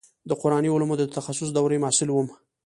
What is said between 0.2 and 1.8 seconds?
د قراني علومو د تخصص دورې